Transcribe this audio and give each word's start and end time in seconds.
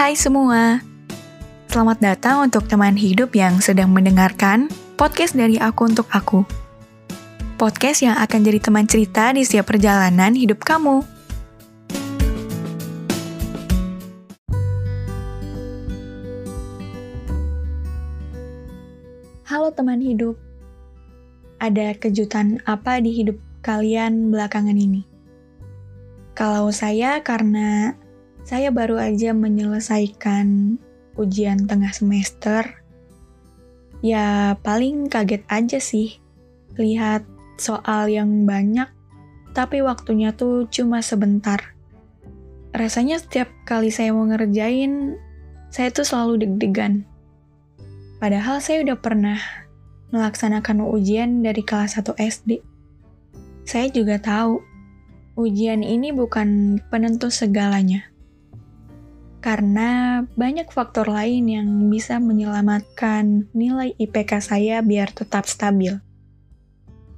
Hai 0.00 0.16
semua, 0.16 0.80
selamat 1.68 2.00
datang 2.00 2.48
untuk 2.48 2.64
teman 2.64 2.96
hidup 2.96 3.36
yang 3.36 3.60
sedang 3.60 3.92
mendengarkan 3.92 4.72
podcast 4.96 5.36
dari 5.36 5.60
aku 5.60 5.92
untuk 5.92 6.08
aku. 6.08 6.40
Podcast 7.60 8.00
yang 8.08 8.16
akan 8.16 8.40
jadi 8.40 8.64
teman 8.64 8.88
cerita 8.88 9.28
di 9.36 9.44
setiap 9.44 9.68
perjalanan 9.68 10.32
hidup 10.32 10.64
kamu. 10.64 11.04
Halo 19.44 19.68
teman 19.76 20.00
hidup, 20.00 20.40
ada 21.60 21.92
kejutan 21.92 22.64
apa 22.64 23.04
di 23.04 23.12
hidup 23.12 23.36
kalian 23.60 24.32
belakangan 24.32 24.80
ini? 24.80 25.04
Kalau 26.32 26.72
saya 26.72 27.20
karena 27.20 28.00
saya 28.44 28.72
baru 28.72 28.96
aja 28.96 29.36
menyelesaikan 29.36 30.78
ujian 31.20 31.68
tengah 31.68 31.92
semester. 31.92 32.80
Ya, 34.00 34.56
paling 34.64 35.12
kaget 35.12 35.44
aja 35.52 35.78
sih. 35.78 36.16
Lihat 36.80 37.28
soal 37.60 38.08
yang 38.08 38.48
banyak, 38.48 38.88
tapi 39.52 39.84
waktunya 39.84 40.32
tuh 40.32 40.64
cuma 40.72 41.04
sebentar. 41.04 41.76
Rasanya 42.72 43.20
setiap 43.20 43.50
kali 43.68 43.92
saya 43.92 44.16
mau 44.16 44.24
ngerjain, 44.24 45.20
saya 45.68 45.92
tuh 45.92 46.06
selalu 46.06 46.46
deg-degan. 46.46 47.04
Padahal 48.16 48.64
saya 48.64 48.80
udah 48.80 48.96
pernah 48.96 49.38
melaksanakan 50.10 50.88
ujian 50.88 51.44
dari 51.44 51.60
kelas 51.60 52.00
1 52.00 52.16
SD. 52.16 52.50
Saya 53.68 53.86
juga 53.92 54.16
tahu, 54.18 54.64
ujian 55.36 55.84
ini 55.84 56.10
bukan 56.10 56.80
penentu 56.88 57.28
segalanya 57.28 58.09
karena 59.40 60.22
banyak 60.36 60.68
faktor 60.68 61.08
lain 61.08 61.48
yang 61.48 61.68
bisa 61.88 62.20
menyelamatkan 62.20 63.48
nilai 63.56 63.96
IPK 63.96 64.44
saya 64.44 64.84
biar 64.84 65.08
tetap 65.16 65.48
stabil. 65.48 65.96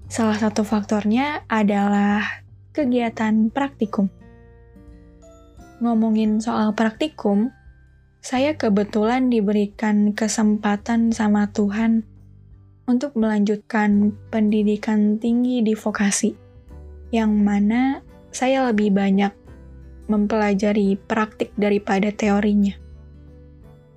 Salah 0.07 0.39
satu 0.39 0.63
faktornya 0.63 1.43
adalah 1.51 2.23
kegiatan 2.71 3.51
praktikum. 3.51 4.07
Ngomongin 5.83 6.39
soal 6.39 6.79
praktikum, 6.79 7.51
saya 8.23 8.55
kebetulan 8.55 9.27
diberikan 9.27 10.15
kesempatan 10.15 11.11
sama 11.11 11.51
Tuhan 11.51 12.07
untuk 12.87 13.19
melanjutkan 13.19 14.15
pendidikan 14.31 15.19
tinggi 15.19 15.59
di 15.67 15.75
vokasi, 15.75 16.39
yang 17.11 17.35
mana 17.43 17.99
saya 18.31 18.71
lebih 18.71 18.95
banyak 18.95 19.42
mempelajari 20.13 21.01
praktik 21.09 21.57
daripada 21.57 22.13
teorinya. 22.13 22.77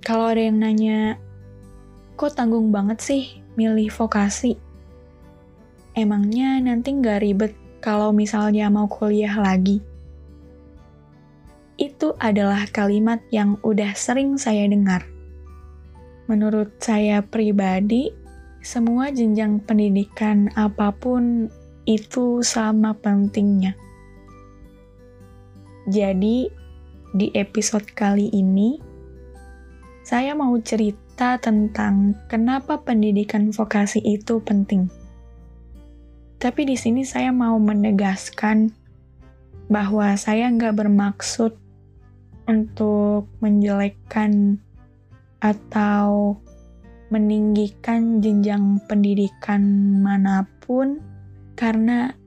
Kalau 0.00 0.32
ada 0.32 0.40
yang 0.40 0.64
nanya, 0.64 1.20
kok 2.16 2.32
tanggung 2.32 2.72
banget 2.72 2.98
sih 3.04 3.22
milih 3.60 3.92
vokasi? 3.92 4.56
Emangnya 5.92 6.56
nanti 6.64 6.96
nggak 6.96 7.20
ribet 7.20 7.52
kalau 7.84 8.16
misalnya 8.16 8.72
mau 8.72 8.88
kuliah 8.88 9.36
lagi? 9.36 9.84
Itu 11.76 12.16
adalah 12.16 12.64
kalimat 12.72 13.20
yang 13.28 13.60
udah 13.60 13.92
sering 13.92 14.40
saya 14.40 14.64
dengar. 14.64 15.04
Menurut 16.32 16.72
saya 16.80 17.20
pribadi, 17.20 18.08
semua 18.64 19.12
jenjang 19.12 19.60
pendidikan 19.60 20.48
apa 20.56 20.90
pun 20.96 21.52
itu 21.86 22.40
sama 22.42 22.96
pentingnya 22.98 23.85
jadi, 25.86 26.50
di 27.14 27.26
episode 27.38 27.86
kali 27.94 28.26
ini, 28.34 28.82
saya 30.02 30.34
mau 30.34 30.58
cerita 30.58 31.38
tentang 31.38 32.18
kenapa 32.26 32.82
pendidikan 32.82 33.54
vokasi 33.54 34.02
itu 34.02 34.42
penting. 34.42 34.90
Tapi 36.42 36.66
di 36.66 36.74
sini 36.74 37.06
saya 37.06 37.30
mau 37.30 37.54
menegaskan 37.62 38.74
bahwa 39.70 40.18
saya 40.18 40.50
nggak 40.50 40.74
bermaksud 40.74 41.54
untuk 42.50 43.30
menjelekkan 43.38 44.58
atau 45.38 46.34
meninggikan 47.14 48.18
jenjang 48.18 48.82
pendidikan 48.90 49.62
mana 50.02 50.50
pun 50.66 50.98
karena 51.54 52.18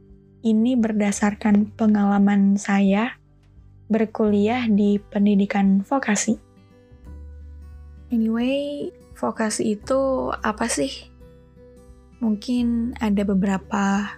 ini 0.47 0.79
berdasarkan 0.79 1.75
pengalaman 1.75 2.55
saya 2.55 3.18
berkuliah 3.89 4.69
di 4.69 5.01
pendidikan 5.01 5.81
vokasi. 5.81 6.37
Anyway, 8.13 8.93
vokasi 9.17 9.75
itu 9.77 10.29
apa 10.45 10.69
sih? 10.69 11.09
Mungkin 12.21 12.97
ada 13.01 13.25
beberapa 13.25 14.15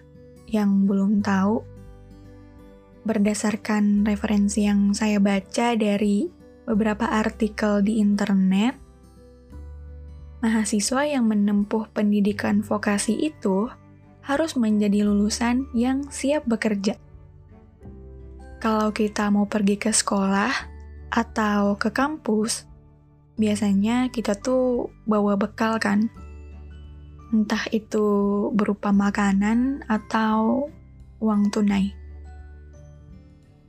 yang 0.52 0.86
belum 0.86 1.24
tahu. 1.24 1.64
Berdasarkan 3.02 4.06
referensi 4.06 4.68
yang 4.68 4.94
saya 4.94 5.18
baca 5.18 5.74
dari 5.74 6.30
beberapa 6.68 7.10
artikel 7.10 7.82
di 7.82 7.98
internet, 7.98 8.78
mahasiswa 10.46 11.02
yang 11.10 11.26
menempuh 11.26 11.90
pendidikan 11.90 12.62
vokasi 12.62 13.18
itu 13.18 13.72
harus 14.22 14.54
menjadi 14.54 15.02
lulusan 15.02 15.66
yang 15.74 16.06
siap 16.14 16.46
bekerja 16.46 16.96
kalau 18.62 18.94
kita 18.94 19.34
mau 19.34 19.50
pergi 19.50 19.82
ke 19.82 19.90
sekolah 19.90 20.54
atau 21.10 21.82
ke 21.82 21.90
kampus, 21.90 22.70
biasanya 23.34 24.14
kita 24.14 24.38
tuh 24.38 24.94
bawa 25.10 25.34
bekal 25.34 25.82
kan? 25.82 26.14
Entah 27.34 27.66
itu 27.74 28.06
berupa 28.54 28.94
makanan 28.94 29.82
atau 29.90 30.70
uang 31.18 31.50
tunai. 31.50 31.90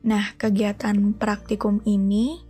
Nah, 0.04 0.36
kegiatan 0.36 1.16
praktikum 1.16 1.80
ini 1.88 2.44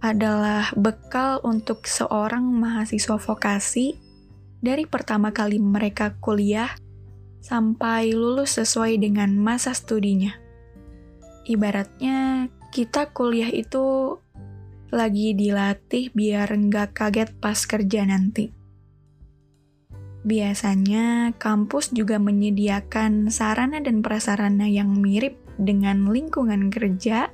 adalah 0.00 0.72
bekal 0.72 1.44
untuk 1.44 1.84
seorang 1.84 2.48
mahasiswa 2.48 3.20
vokasi 3.20 4.00
dari 4.64 4.88
pertama 4.88 5.36
kali 5.36 5.60
mereka 5.60 6.16
kuliah 6.16 6.72
sampai 7.44 8.16
lulus 8.16 8.56
sesuai 8.56 8.96
dengan 8.96 9.36
masa 9.36 9.76
studinya 9.76 10.43
ibaratnya 11.44 12.48
kita 12.74 13.12
kuliah 13.12 13.52
itu 13.52 14.16
lagi 14.94 15.34
dilatih 15.34 16.10
biar 16.14 16.48
nggak 16.50 16.94
kaget 16.94 17.30
pas 17.38 17.58
kerja 17.66 18.06
nanti. 18.06 18.54
Biasanya 20.24 21.36
kampus 21.36 21.92
juga 21.92 22.16
menyediakan 22.16 23.28
sarana 23.28 23.76
dan 23.84 24.00
prasarana 24.00 24.64
yang 24.64 24.96
mirip 24.96 25.36
dengan 25.60 26.08
lingkungan 26.08 26.72
kerja 26.72 27.28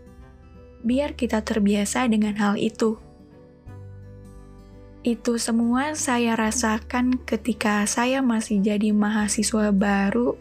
biar 0.83 1.15
kita 1.15 1.45
terbiasa 1.47 2.11
dengan 2.11 2.35
hal 2.35 2.59
itu. 2.59 2.99
Itu 5.01 5.41
semua 5.41 5.97
saya 5.97 6.37
rasakan 6.37 7.25
ketika 7.25 7.87
saya 7.89 8.21
masih 8.21 8.61
jadi 8.61 8.93
mahasiswa 8.93 9.73
baru 9.73 10.37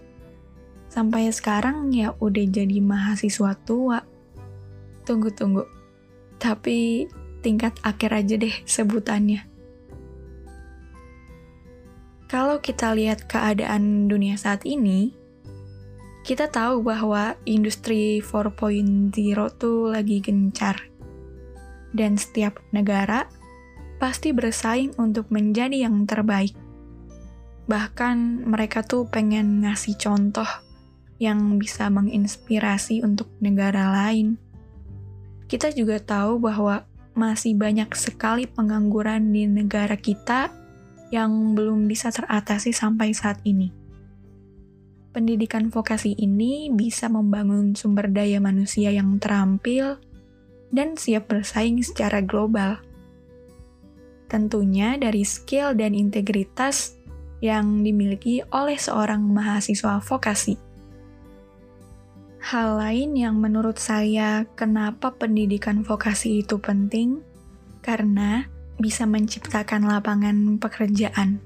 Sampai 0.89 1.29
sekarang 1.29 1.93
ya 1.93 2.17
udah 2.17 2.45
jadi 2.49 2.81
mahasiswa 2.81 3.53
tua. 3.61 4.01
Tunggu-tunggu. 5.05 5.61
Tapi 6.41 7.05
tingkat 7.45 7.77
akhir 7.85 8.09
aja 8.09 8.35
deh 8.41 8.55
sebutannya. 8.65 9.45
Kalau 12.29 12.61
kita 12.61 12.93
lihat 12.93 13.25
keadaan 13.25 14.05
dunia 14.05 14.37
saat 14.37 14.65
ini, 14.65 15.13
kita 16.25 16.49
tahu 16.49 16.85
bahwa 16.85 17.33
industri 17.45 18.21
4.0 18.21 19.13
tuh 19.57 19.93
lagi 19.93 20.21
gencar. 20.21 20.89
Dan 21.89 22.21
setiap 22.21 22.61
negara 22.69 23.25
pasti 23.97 24.29
bersaing 24.29 24.93
untuk 25.01 25.33
menjadi 25.33 25.89
yang 25.89 26.05
terbaik. 26.05 26.53
Bahkan 27.65 28.45
mereka 28.45 28.85
tuh 28.85 29.09
pengen 29.09 29.65
ngasih 29.65 29.97
contoh 29.97 30.68
yang 31.19 31.59
bisa 31.59 31.91
menginspirasi 31.91 33.03
untuk 33.03 33.27
negara 33.43 33.91
lain. 33.91 34.39
Kita 35.51 35.69
juga 35.75 35.99
tahu 35.99 36.39
bahwa 36.39 36.87
masih 37.11 37.59
banyak 37.59 37.91
sekali 37.99 38.47
pengangguran 38.47 39.35
di 39.35 39.43
negara 39.43 39.99
kita 39.99 40.47
yang 41.11 41.57
belum 41.57 41.91
bisa 41.91 42.13
teratasi 42.15 42.71
sampai 42.71 43.11
saat 43.11 43.43
ini. 43.43 43.75
Pendidikan 45.09 45.67
vokasi 45.73 46.15
ini 46.15 46.69
bisa 46.71 47.09
membangun 47.09 47.73
sumber 47.73 48.07
daya 48.07 48.37
manusia 48.37 48.93
yang 48.93 49.17
terampil 49.17 49.97
dan 50.69 50.95
siap 50.95 51.27
bersaing 51.27 51.81
secara 51.81 52.21
global. 52.21 52.77
Tentunya 54.29 54.95
dari 55.01 55.25
skill 55.25 55.73
dan 55.73 55.97
integritas 55.97 56.93
yang 57.41 57.81
dimiliki 57.81 58.45
oleh 58.53 58.77
seorang 58.77 59.25
mahasiswa 59.25 59.97
vokasi. 59.97 60.68
Hal 62.39 62.79
lain 62.79 63.19
yang 63.19 63.35
menurut 63.35 63.75
saya 63.75 64.47
kenapa 64.55 65.11
pendidikan 65.11 65.83
vokasi 65.83 66.39
itu 66.43 66.55
penting, 66.59 67.19
Karena 67.79 68.43
bisa 68.79 69.03
menciptakan 69.03 69.87
lapangan 69.87 70.55
pekerjaan. 70.59 71.43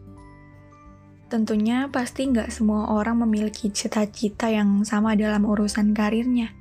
Tentunya 1.34 1.90
pasti 1.90 2.30
nggak 2.30 2.54
semua 2.54 2.94
orang 2.94 3.26
memiliki 3.26 3.74
cita-cita 3.74 4.54
yang 4.54 4.86
sama 4.86 5.18
dalam 5.18 5.50
urusan 5.50 5.98
karirnya. 5.98 6.54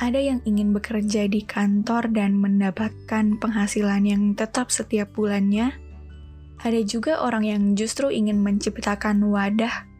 Ada 0.00 0.20
yang 0.24 0.40
ingin 0.48 0.72
bekerja 0.72 1.28
di 1.28 1.44
kantor 1.44 2.08
dan 2.16 2.40
mendapatkan 2.40 3.36
penghasilan 3.36 4.08
yang 4.08 4.22
tetap 4.32 4.72
setiap 4.72 5.12
bulannya. 5.12 5.76
Ada 6.64 6.80
juga 6.88 7.20
orang 7.20 7.44
yang 7.44 7.62
justru 7.76 8.08
ingin 8.08 8.40
menciptakan 8.40 9.20
wadah 9.28 9.91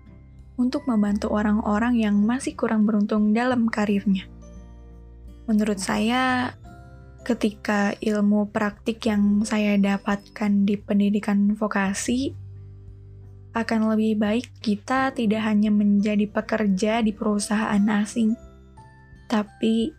untuk 0.61 0.85
membantu 0.85 1.33
orang-orang 1.33 1.97
yang 2.01 2.17
masih 2.21 2.53
kurang 2.53 2.85
beruntung 2.85 3.33
dalam 3.33 3.69
karirnya. 3.69 4.29
Menurut 5.49 5.81
saya, 5.81 6.55
ketika 7.23 7.95
ilmu 8.03 8.51
praktik 8.51 9.03
yang 9.07 9.47
saya 9.47 9.79
dapatkan 9.79 10.67
di 10.67 10.75
pendidikan 10.79 11.55
vokasi 11.55 12.35
akan 13.53 13.95
lebih 13.95 14.17
baik 14.17 14.47
kita 14.65 15.13
tidak 15.13 15.45
hanya 15.45 15.69
menjadi 15.69 16.25
pekerja 16.25 17.05
di 17.05 17.13
perusahaan 17.13 17.85
asing, 18.01 18.33
tapi 19.29 19.93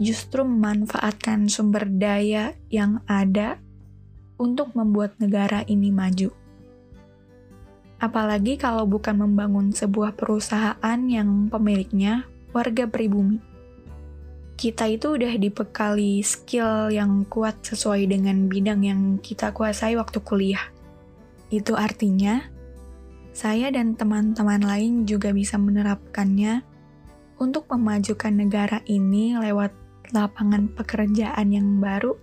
justru 0.00 0.44
memanfaatkan 0.44 1.48
sumber 1.48 1.88
daya 1.88 2.56
yang 2.72 3.00
ada 3.08 3.60
untuk 4.40 4.72
membuat 4.72 5.16
negara 5.20 5.64
ini 5.68 5.92
maju. 5.92 6.39
Apalagi 8.00 8.56
kalau 8.56 8.88
bukan 8.88 9.20
membangun 9.20 9.76
sebuah 9.76 10.16
perusahaan 10.16 11.00
yang 11.04 11.52
pemiliknya 11.52 12.24
warga 12.56 12.88
pribumi. 12.88 13.38
Kita 14.56 14.88
itu 14.88 15.16
udah 15.16 15.36
dibekali 15.40 16.20
skill 16.20 16.92
yang 16.92 17.24
kuat 17.28 17.60
sesuai 17.64 18.08
dengan 18.08 18.48
bidang 18.48 18.80
yang 18.84 19.00
kita 19.20 19.52
kuasai 19.52 19.96
waktu 19.96 20.20
kuliah. 20.20 20.64
Itu 21.48 21.76
artinya, 21.76 22.44
saya 23.32 23.72
dan 23.72 23.96
teman-teman 23.96 24.60
lain 24.60 25.08
juga 25.08 25.32
bisa 25.32 25.56
menerapkannya 25.56 26.64
untuk 27.40 27.68
memajukan 27.72 28.36
negara 28.36 28.84
ini 28.84 29.36
lewat 29.36 29.72
lapangan 30.12 30.68
pekerjaan 30.76 31.48
yang 31.52 31.80
baru 31.80 32.16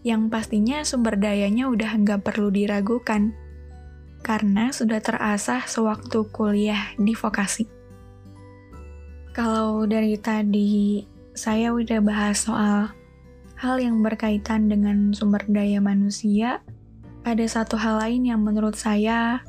yang 0.00 0.32
pastinya 0.32 0.80
sumber 0.80 1.20
dayanya 1.20 1.68
udah 1.68 1.92
nggak 2.00 2.24
perlu 2.24 2.48
diragukan 2.48 3.36
karena 4.20 4.72
sudah 4.72 5.00
terasah 5.00 5.64
sewaktu 5.64 6.28
kuliah 6.32 6.92
di 7.00 7.16
vokasi. 7.16 7.64
Kalau 9.30 9.86
dari 9.88 10.18
tadi 10.20 11.04
saya 11.32 11.72
udah 11.72 12.00
bahas 12.04 12.44
soal 12.44 12.92
hal 13.56 13.76
yang 13.80 14.00
berkaitan 14.00 14.68
dengan 14.68 15.12
sumber 15.12 15.44
daya 15.48 15.80
manusia, 15.80 16.60
ada 17.24 17.44
satu 17.44 17.76
hal 17.76 18.00
lain 18.00 18.28
yang 18.28 18.40
menurut 18.40 18.76
saya 18.76 19.44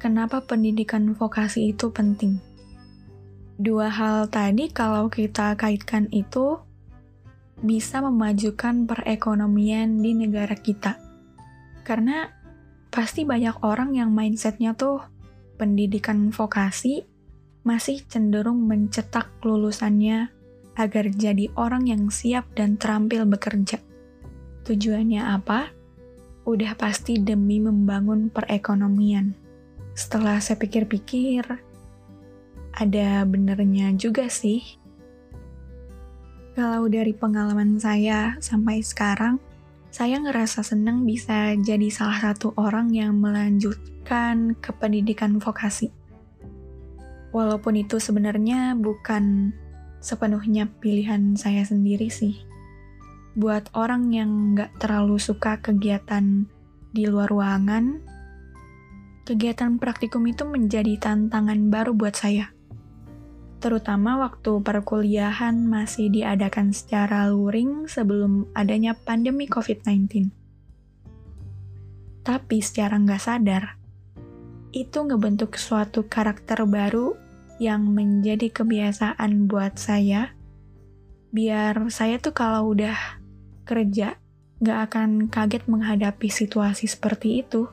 kenapa 0.00 0.44
pendidikan 0.44 1.16
vokasi 1.16 1.72
itu 1.72 1.88
penting. 1.88 2.36
Dua 3.56 3.88
hal 3.88 4.28
tadi 4.28 4.68
kalau 4.68 5.08
kita 5.08 5.54
kaitkan 5.54 6.10
itu 6.10 6.58
bisa 7.62 8.02
memajukan 8.02 8.84
perekonomian 8.84 10.02
di 10.02 10.12
negara 10.12 10.52
kita. 10.58 11.00
Karena 11.86 12.28
pasti 12.94 13.26
banyak 13.26 13.58
orang 13.66 13.98
yang 13.98 14.14
mindsetnya 14.14 14.78
tuh 14.78 15.02
pendidikan 15.58 16.30
vokasi 16.30 17.02
masih 17.66 17.98
cenderung 18.06 18.70
mencetak 18.70 19.34
lulusannya 19.42 20.30
agar 20.78 21.10
jadi 21.10 21.50
orang 21.58 21.90
yang 21.90 22.06
siap 22.06 22.46
dan 22.54 22.78
terampil 22.78 23.26
bekerja. 23.26 23.82
Tujuannya 24.62 25.26
apa? 25.26 25.74
Udah 26.46 26.78
pasti 26.78 27.18
demi 27.18 27.58
membangun 27.58 28.30
perekonomian. 28.30 29.34
Setelah 29.98 30.38
saya 30.38 30.60
pikir-pikir, 30.62 31.42
ada 32.74 33.10
benernya 33.26 33.90
juga 33.98 34.30
sih. 34.30 34.62
Kalau 36.54 36.86
dari 36.86 37.10
pengalaman 37.10 37.82
saya 37.82 38.38
sampai 38.38 38.78
sekarang, 38.78 39.42
saya 39.94 40.18
ngerasa 40.18 40.66
senang 40.66 41.06
bisa 41.06 41.54
jadi 41.54 41.86
salah 41.86 42.18
satu 42.18 42.50
orang 42.58 42.90
yang 42.90 43.14
melanjutkan 43.22 44.58
ke 44.58 44.74
pendidikan 44.74 45.38
vokasi. 45.38 45.94
Walaupun 47.30 47.78
itu 47.78 48.02
sebenarnya 48.02 48.74
bukan 48.74 49.54
sepenuhnya 50.02 50.66
pilihan 50.82 51.38
saya 51.38 51.62
sendiri 51.62 52.10
sih. 52.10 52.42
Buat 53.38 53.70
orang 53.78 54.10
yang 54.10 54.58
nggak 54.58 54.82
terlalu 54.82 55.14
suka 55.22 55.62
kegiatan 55.62 56.50
di 56.90 57.06
luar 57.06 57.30
ruangan, 57.30 58.02
kegiatan 59.22 59.78
praktikum 59.78 60.26
itu 60.26 60.42
menjadi 60.42 60.98
tantangan 60.98 61.70
baru 61.70 61.94
buat 61.94 62.18
saya. 62.18 62.53
Terutama 63.64 64.20
waktu 64.20 64.60
perkuliahan 64.60 65.56
masih 65.64 66.12
diadakan 66.12 66.76
secara 66.76 67.32
luring 67.32 67.88
sebelum 67.88 68.52
adanya 68.52 68.92
pandemi 68.92 69.48
COVID-19. 69.48 70.28
Tapi 72.20 72.60
secara 72.60 73.00
nggak 73.00 73.22
sadar, 73.24 73.80
itu 74.76 75.00
ngebentuk 75.00 75.56
suatu 75.56 76.04
karakter 76.04 76.68
baru 76.68 77.16
yang 77.56 77.88
menjadi 77.88 78.52
kebiasaan 78.52 79.48
buat 79.48 79.80
saya, 79.80 80.36
biar 81.32 81.88
saya 81.88 82.20
tuh 82.20 82.36
kalau 82.36 82.76
udah 82.76 83.00
kerja, 83.64 84.20
nggak 84.60 84.78
akan 84.92 85.32
kaget 85.32 85.64
menghadapi 85.72 86.28
situasi 86.28 86.84
seperti 86.84 87.40
itu 87.40 87.64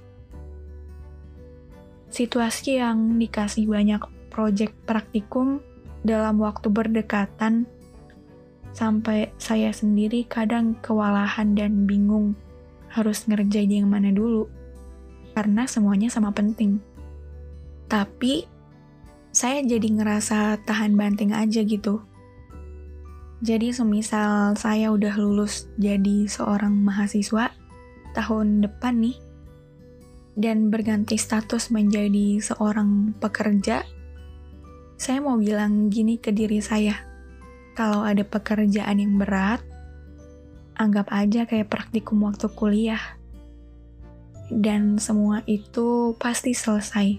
situasi 2.11 2.75
yang 2.83 3.15
dikasih 3.15 3.71
banyak 3.71 4.03
proyek 4.27 4.75
praktikum 4.83 5.63
dalam 6.01 6.41
waktu 6.41 6.67
berdekatan 6.69 7.69
sampai 8.71 9.29
saya 9.35 9.69
sendiri 9.75 10.23
kadang 10.25 10.79
kewalahan 10.79 11.53
dan 11.53 11.85
bingung 11.85 12.33
harus 12.91 13.27
ngerjain 13.27 13.71
yang 13.71 13.87
mana 13.91 14.11
dulu 14.11 14.47
karena 15.35 15.67
semuanya 15.67 16.11
sama 16.11 16.31
penting. 16.35 16.79
Tapi 17.87 18.47
saya 19.31 19.63
jadi 19.63 19.87
ngerasa 19.87 20.63
tahan 20.67 20.95
banting 20.99 21.31
aja 21.31 21.63
gitu. 21.63 22.03
Jadi 23.41 23.73
semisal 23.73 24.53
saya 24.53 24.93
udah 24.93 25.17
lulus 25.17 25.65
jadi 25.79 26.29
seorang 26.29 26.77
mahasiswa 26.77 27.49
tahun 28.13 28.61
depan 28.61 29.01
nih, 29.01 29.17
dan 30.37 30.69
berganti 30.69 31.15
status 31.15 31.73
menjadi 31.73 32.37
seorang 32.43 33.15
pekerja, 33.17 33.87
saya 35.01 35.17
mau 35.17 35.33
bilang 35.41 35.89
gini 35.89 36.21
ke 36.21 36.29
diri 36.29 36.61
saya. 36.61 36.93
Kalau 37.73 38.05
ada 38.05 38.21
pekerjaan 38.21 39.01
yang 39.01 39.17
berat, 39.17 39.65
anggap 40.77 41.09
aja 41.09 41.49
kayak 41.49 41.73
praktikum 41.73 42.21
waktu 42.21 42.45
kuliah. 42.53 43.01
Dan 44.53 45.01
semua 45.01 45.41
itu 45.49 46.13
pasti 46.21 46.53
selesai. 46.53 47.17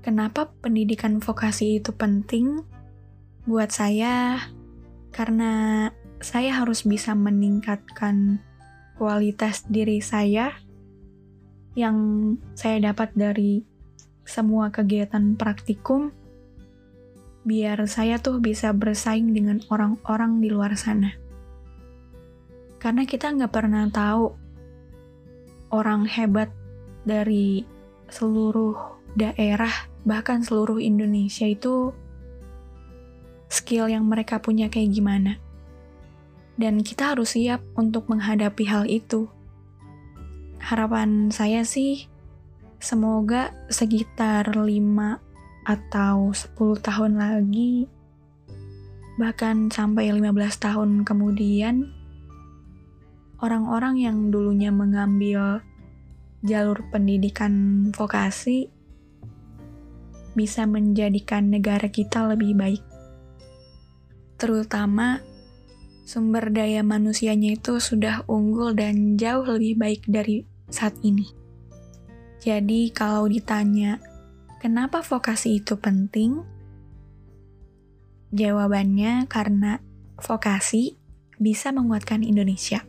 Kenapa 0.00 0.48
pendidikan 0.64 1.20
vokasi 1.20 1.84
itu 1.84 1.92
penting? 1.92 2.64
Buat 3.44 3.76
saya, 3.76 4.48
karena 5.12 5.92
saya 6.24 6.56
harus 6.56 6.88
bisa 6.88 7.12
meningkatkan 7.12 8.40
kualitas 8.96 9.68
diri 9.68 10.00
saya 10.00 10.56
yang 11.76 12.00
saya 12.56 12.80
dapat 12.80 13.12
dari 13.12 13.67
semua 14.28 14.68
kegiatan 14.68 15.32
praktikum, 15.40 16.12
biar 17.48 17.80
saya 17.88 18.20
tuh 18.20 18.44
bisa 18.44 18.76
bersaing 18.76 19.32
dengan 19.32 19.64
orang-orang 19.72 20.44
di 20.44 20.52
luar 20.52 20.76
sana. 20.76 21.16
Karena 22.76 23.08
kita 23.08 23.32
nggak 23.32 23.48
pernah 23.48 23.88
tahu 23.88 24.36
orang 25.72 26.04
hebat 26.04 26.52
dari 27.08 27.64
seluruh 28.12 28.76
daerah, 29.16 29.72
bahkan 30.04 30.44
seluruh 30.44 30.76
Indonesia 30.76 31.48
itu 31.48 31.96
skill 33.48 33.88
yang 33.88 34.04
mereka 34.04 34.44
punya 34.44 34.68
kayak 34.68 34.92
gimana. 34.92 35.40
Dan 36.60 36.84
kita 36.84 37.16
harus 37.16 37.32
siap 37.32 37.64
untuk 37.80 38.12
menghadapi 38.12 38.68
hal 38.68 38.84
itu 38.84 39.32
harapan 40.58 41.30
saya 41.30 41.62
sih 41.62 42.10
semoga 42.78 43.54
sekitar 43.70 44.54
5 44.54 44.66
atau 45.66 46.30
10 46.30 46.54
tahun 46.80 47.12
lagi 47.18 47.90
bahkan 49.18 49.66
sampai 49.66 50.14
15 50.14 50.30
tahun 50.62 50.90
kemudian 51.02 51.90
orang-orang 53.42 53.98
yang 53.98 54.18
dulunya 54.30 54.70
mengambil 54.70 55.62
jalur 56.46 56.86
pendidikan 56.94 57.90
vokasi 57.90 58.70
bisa 60.38 60.70
menjadikan 60.70 61.50
negara 61.50 61.90
kita 61.90 62.30
lebih 62.30 62.54
baik. 62.54 62.82
Terutama 64.38 65.18
sumber 66.06 66.54
daya 66.54 66.86
manusianya 66.86 67.58
itu 67.58 67.82
sudah 67.82 68.22
unggul 68.30 68.70
dan 68.70 69.18
jauh 69.18 69.42
lebih 69.42 69.74
baik 69.74 70.02
dari 70.06 70.46
saat 70.70 70.94
ini. 71.02 71.37
Jadi 72.38 72.94
kalau 72.94 73.26
ditanya, 73.26 73.98
kenapa 74.62 75.02
vokasi 75.02 75.58
itu 75.58 75.74
penting? 75.78 76.42
Jawabannya 78.30 79.26
karena 79.26 79.82
vokasi 80.20 80.98
bisa 81.38 81.74
menguatkan 81.74 82.22
Indonesia. 82.22 82.84